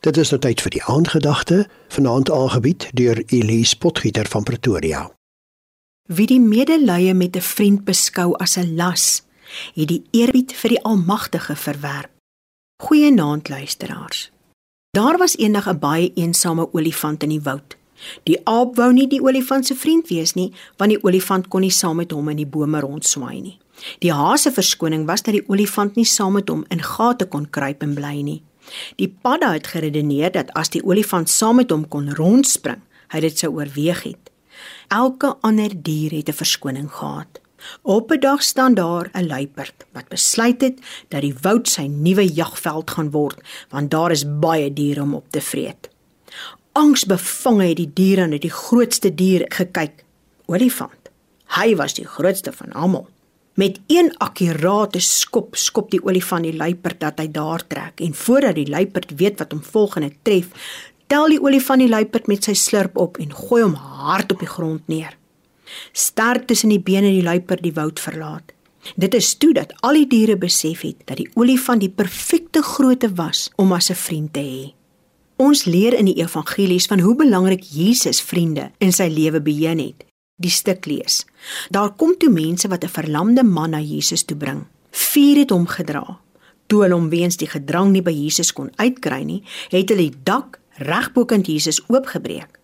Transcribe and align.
Dit 0.00 0.16
is 0.16 0.30
nou 0.32 0.38
tyd 0.40 0.62
vir 0.64 0.72
die 0.72 0.80
aandgedagte, 0.88 1.56
vanaand 1.92 2.30
aangebied 2.32 2.86
deur 2.96 3.18
Elise 3.28 3.76
Potgieter 3.76 4.28
van 4.32 4.46
Pretoria. 4.48 5.02
Wie 6.08 6.26
die 6.26 6.40
medelee 6.40 7.14
met 7.14 7.36
'n 7.36 7.40
vriend 7.40 7.84
beskou 7.84 8.32
as 8.36 8.56
'n 8.56 8.76
las, 8.76 9.22
het 9.74 9.88
die 9.88 10.02
eerbied 10.10 10.52
vir 10.52 10.68
die 10.70 10.82
Almagtige 10.82 11.56
verwerp. 11.56 12.10
Goeienaand 12.82 13.48
luisteraars. 13.48 14.30
Daar 14.90 15.18
was 15.18 15.36
eendag 15.36 15.66
'n 15.66 15.68
een 15.68 15.78
baie 15.78 16.12
eensame 16.14 16.72
olifant 16.72 17.22
in 17.22 17.28
die 17.28 17.42
woud. 17.42 17.76
Die 18.22 18.40
aap 18.44 18.76
wou 18.76 18.92
nie 18.92 19.06
die 19.06 19.22
olifant 19.22 19.66
se 19.66 19.74
vriend 19.74 20.08
wees 20.08 20.32
nie, 20.32 20.52
want 20.76 20.90
die 20.90 21.04
olifant 21.04 21.48
kon 21.48 21.60
nie 21.60 21.70
saam 21.70 21.96
met 21.96 22.10
hom 22.10 22.28
in 22.28 22.36
die 22.36 22.46
bome 22.46 22.80
rondswaai 22.80 23.40
nie. 23.40 23.58
Die 23.98 24.12
haas 24.12 24.42
se 24.42 24.52
verskoning 24.52 25.06
was 25.06 25.22
dat 25.22 25.34
die 25.34 25.48
olifant 25.48 25.94
nie 25.94 26.04
saam 26.04 26.32
met 26.32 26.48
hom 26.48 26.64
in 26.68 26.82
gate 26.82 27.26
kon 27.26 27.50
kruip 27.50 27.82
en 27.82 27.94
bly 27.94 28.20
nie. 28.20 28.42
Die 28.96 29.08
padda 29.22 29.52
het 29.52 29.66
geredeneer 29.66 30.32
dat 30.32 30.52
as 30.52 30.70
die 30.70 30.84
olifant 30.84 31.30
saam 31.30 31.56
met 31.56 31.70
hom 31.70 31.88
kon 31.88 32.14
rondspring, 32.14 32.80
hy 33.10 33.20
dit 33.20 33.38
sou 33.38 33.52
oorweeg 33.54 34.02
het. 34.02 34.30
Elke 34.88 35.36
ander 35.40 35.70
dier 35.74 36.10
het 36.10 36.28
'n 36.28 36.40
verskoning 36.42 36.90
gehad. 36.92 37.40
Op 37.82 38.10
'n 38.10 38.20
dag 38.20 38.42
staan 38.42 38.74
daar 38.74 39.10
'n 39.12 39.26
luiperd 39.26 39.86
wat 39.92 40.08
besluit 40.08 40.60
het 40.60 40.78
dat 41.08 41.20
die 41.20 41.34
woud 41.40 41.68
sy 41.68 41.86
nuwe 41.86 42.32
jagveld 42.32 42.90
gaan 42.90 43.10
word, 43.10 43.40
want 43.68 43.90
daar 43.90 44.10
is 44.10 44.38
baie 44.38 44.72
diere 44.72 45.02
om 45.02 45.14
op 45.14 45.26
te 45.30 45.40
vreet. 45.40 45.88
Angsbevange 46.72 47.64
het 47.64 47.76
die 47.76 47.90
diere 47.94 48.26
na 48.26 48.38
die 48.38 48.50
grootste 48.50 49.14
dier 49.14 49.44
gekyk, 49.48 50.04
olifant. 50.46 51.10
Hy 51.46 51.76
was 51.76 51.94
die 51.94 52.06
grootste 52.06 52.52
van 52.52 52.72
almal. 52.72 53.08
Met 53.60 53.80
een 53.86 54.06
akkurate 54.16 55.00
skop 55.04 55.56
skop 55.58 55.90
die 55.92 56.00
olifant 56.00 56.46
die 56.46 56.54
luiperd 56.56 57.00
dat 57.02 57.18
hy 57.20 57.26
daar 57.28 57.60
trek 57.68 57.98
en 58.00 58.14
voordat 58.16 58.56
die 58.56 58.70
luiperd 58.70 59.12
weet 59.20 59.42
wat 59.42 59.52
hom 59.52 59.60
volgende 59.60 60.14
tref, 60.24 60.48
tel 61.12 61.28
die 61.28 61.40
olifant 61.42 61.84
die 61.84 61.90
luiperd 61.90 62.30
met 62.30 62.48
sy 62.48 62.54
slurp 62.56 62.96
op 62.96 63.20
en 63.20 63.34
gooi 63.36 63.60
hom 63.66 63.76
hard 63.76 64.32
op 64.32 64.40
die 64.40 64.48
grond 64.48 64.88
neer. 64.88 65.12
Sterk 65.92 66.48
tussen 66.48 66.72
die 66.72 66.80
bene 66.80 67.12
die 67.12 67.26
luiperd 67.26 67.60
die 67.66 67.74
woud 67.76 68.00
verlaat. 68.00 68.56
Dit 68.96 69.14
is 69.18 69.34
toe 69.36 69.52
dat 69.52 69.76
al 69.84 69.98
die 70.00 70.08
diere 70.08 70.40
besef 70.40 70.86
het 70.88 71.04
dat 71.04 71.20
die 71.20 71.28
olifant 71.36 71.84
die 71.84 71.92
perfekte 71.92 72.64
grootte 72.64 73.12
was 73.20 73.50
om 73.60 73.76
as 73.76 73.90
'n 73.90 74.02
vriend 74.08 74.32
te 74.32 74.40
hê. 74.40 74.72
Ons 75.36 75.64
leer 75.64 75.92
in 75.92 76.08
die 76.08 76.22
evangelies 76.22 76.86
van 76.86 77.00
hoe 77.00 77.16
belangrik 77.16 77.62
Jesus 77.62 78.22
vriende 78.22 78.70
in 78.78 78.92
sy 78.92 79.08
lewe 79.08 79.40
beheen 79.40 79.78
het. 79.78 80.09
Die 80.40 80.50
stuk 80.50 80.86
lees. 80.88 81.24
Daar 81.70 81.92
kom 81.92 82.16
toe 82.18 82.30
mense 82.32 82.68
wat 82.68 82.84
'n 82.84 82.88
verlamde 82.88 83.44
man 83.44 83.70
na 83.70 83.80
Jesus 83.80 84.24
toe 84.24 84.36
bring. 84.36 84.66
Vier 84.90 85.36
het 85.38 85.50
hom 85.50 85.66
gedra. 85.66 86.18
Toe 86.66 86.82
hulle 86.82 86.94
hom 86.94 87.08
weens 87.08 87.36
die 87.36 87.48
gedrang 87.48 87.90
nie 87.92 88.02
by 88.02 88.12
Jesus 88.12 88.52
kon 88.52 88.70
uitkry 88.76 89.22
nie, 89.22 89.42
het 89.68 89.88
hulle 89.88 90.10
die 90.10 90.22
dak 90.24 90.60
regbokant 90.78 91.46
Jesus 91.46 91.82
oopgebreek. 91.88 92.58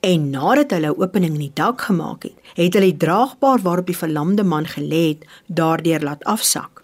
En 0.00 0.30
nadat 0.30 0.70
hulle 0.70 0.90
'n 0.92 1.00
opening 1.00 1.34
in 1.34 1.40
die 1.48 1.54
dak 1.54 1.80
gemaak 1.80 2.22
het, 2.22 2.36
het 2.54 2.74
hulle 2.74 2.90
die 2.90 2.96
draagbaar 3.06 3.58
waarop 3.62 3.86
die 3.86 3.96
verlamde 3.96 4.44
man 4.44 4.66
gelê 4.66 5.08
het, 5.08 5.24
daardeur 5.46 6.00
laat 6.00 6.24
afsak. 6.24 6.82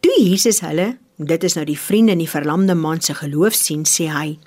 Toe 0.00 0.22
Jesus 0.22 0.60
hulle, 0.60 0.98
dit 1.16 1.44
is 1.44 1.54
nou 1.54 1.64
die 1.64 1.78
vriende 1.78 2.12
in 2.12 2.18
die 2.18 2.30
verlamde 2.30 2.74
man 2.74 3.00
se 3.00 3.14
geloof 3.14 3.54
sien, 3.54 3.84
sê 3.84 4.08
hy: 4.08 4.38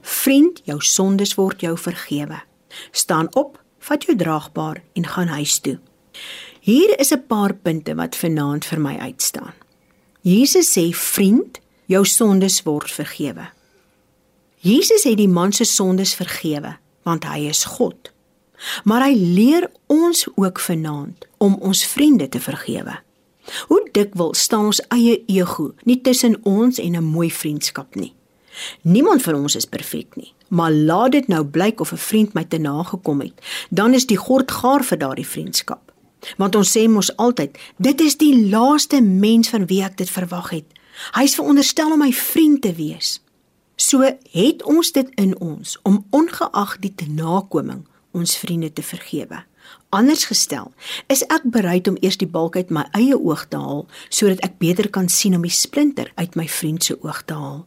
"Vriend, 0.00 0.60
jou 0.64 0.80
sondes 0.80 1.34
word 1.34 1.60
jou 1.60 1.78
vergewe. 1.78 2.42
Staan 2.90 3.34
op, 3.34 3.59
vat 3.80 4.04
jou 4.04 4.16
draagbaar 4.16 4.82
en 4.94 5.06
gaan 5.06 5.28
huis 5.28 5.58
toe." 5.58 5.78
Hier 6.60 6.98
is 6.98 7.12
'n 7.12 7.26
paar 7.26 7.54
punte 7.54 7.94
wat 7.94 8.16
vanaand 8.16 8.64
vir 8.64 8.80
my 8.80 8.96
uitstaan. 8.96 9.54
Jesus 10.22 10.78
sê: 10.78 10.90
"Vriend, 10.92 11.60
jou 11.86 12.04
sondes 12.04 12.62
word 12.62 12.90
vergewe." 12.90 13.48
Jesus 14.60 15.04
het 15.04 15.16
die 15.16 15.28
man 15.28 15.52
se 15.52 15.64
sondes 15.64 16.14
vergewe 16.14 16.76
want 17.02 17.24
hy 17.24 17.48
is 17.48 17.64
God. 17.64 18.10
Maar 18.84 19.06
hy 19.08 19.14
leer 19.16 19.70
ons 19.86 20.26
ook 20.34 20.60
vanaand 20.60 21.26
om 21.38 21.56
ons 21.64 21.84
vriende 21.86 22.28
te 22.28 22.40
vergewe. 22.40 22.98
Hoe 23.66 23.88
dikwels 23.92 24.40
staan 24.40 24.68
ons 24.70 24.82
eie 24.92 25.22
ego 25.26 25.72
nie 25.88 26.00
tussen 26.00 26.36
ons 26.44 26.78
en 26.78 26.96
'n 26.96 27.04
mooi 27.04 27.30
vriendskap 27.32 27.94
nie. 27.94 28.12
Niemand 28.82 29.22
van 29.22 29.34
ons 29.34 29.56
is 29.56 29.66
perfek 29.66 30.16
nie, 30.16 30.32
maar 30.48 30.72
laat 30.72 31.12
dit 31.12 31.28
nou 31.28 31.44
blyk 31.44 31.80
of 31.80 31.92
'n 31.92 31.96
vriend 31.96 32.34
my 32.34 32.44
te 32.44 32.58
nagekom 32.58 33.20
het, 33.20 33.40
dan 33.70 33.94
is 33.94 34.06
die 34.06 34.16
gord 34.16 34.50
gaar 34.50 34.84
vir 34.84 34.98
daardie 34.98 35.26
vriendskap. 35.26 35.92
Want 36.36 36.54
ons 36.54 36.76
sê 36.76 36.88
mos 36.88 37.16
altyd, 37.16 37.58
dit 37.76 38.00
is 38.00 38.16
die 38.16 38.48
laaste 38.48 39.00
mens 39.00 39.48
van 39.48 39.66
wie 39.66 39.82
ek 39.82 39.96
dit 39.96 40.10
verwag 40.10 40.50
het. 40.50 40.66
Hy's 41.12 41.34
veronderstel 41.34 41.92
om 41.92 41.98
my 41.98 42.12
vriend 42.12 42.62
te 42.62 42.72
wees. 42.72 43.20
So 43.76 44.02
het 44.30 44.62
ons 44.62 44.92
dit 44.92 45.08
in 45.14 45.38
ons 45.40 45.78
om 45.82 46.04
ongeag 46.10 46.78
die 46.78 46.94
tenakoming 46.94 47.86
ons 48.12 48.36
vriende 48.36 48.72
te 48.72 48.82
vergewe. 48.82 49.44
Anders 49.90 50.24
gestel, 50.24 50.72
is 51.10 51.22
ek 51.26 51.46
bereid 51.50 51.88
om 51.88 51.96
eers 52.00 52.18
die 52.20 52.28
balk 52.28 52.56
uit 52.56 52.70
my 52.70 52.84
eie 52.98 53.16
oog 53.16 53.46
te 53.50 53.58
haal 53.58 53.86
sodat 54.08 54.42
ek 54.46 54.58
beter 54.62 54.90
kan 54.92 55.08
sien 55.08 55.34
om 55.34 55.46
die 55.46 55.54
splinter 55.54 56.12
uit 56.14 56.36
my 56.38 56.46
vriend 56.48 56.84
se 56.84 56.98
oog 57.00 57.24
te 57.26 57.34
haal. 57.34 57.64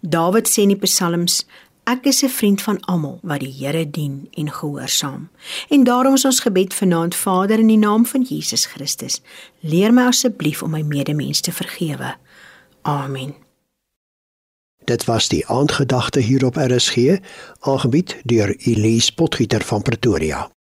Dawid 0.00 0.48
sê 0.48 0.62
in 0.62 0.68
die 0.68 0.76
Psalms 0.76 1.44
Ek 1.84 2.06
is 2.06 2.22
'n 2.22 2.28
vriend 2.28 2.62
van 2.62 2.80
almal 2.80 3.18
wat 3.22 3.40
die 3.40 3.54
Here 3.58 3.90
dien 3.90 4.28
en 4.30 4.52
gehoorsaam. 4.52 5.30
En 5.68 5.84
daarom 5.84 6.14
is 6.14 6.24
ons 6.24 6.40
gebed 6.40 6.74
vanaand 6.74 7.14
Vader 7.14 7.58
in 7.58 7.66
die 7.66 7.78
naam 7.78 8.06
van 8.06 8.22
Jesus 8.22 8.66
Christus, 8.66 9.20
leer 9.60 9.92
my 9.92 10.02
asseblief 10.02 10.62
om 10.62 10.70
my 10.70 10.82
medemens 10.82 11.40
te 11.40 11.52
vergewe. 11.52 12.16
Amen. 12.82 13.34
Dit 14.84 15.04
was 15.04 15.28
die 15.28 15.46
aandgedagte 15.46 16.20
hier 16.20 16.44
op 16.44 16.56
RSG, 16.56 17.18
aangebied 17.60 18.16
deur 18.22 18.56
Elise 18.56 19.14
Potgieter 19.14 19.64
van 19.64 19.82
Pretoria. 19.82 20.52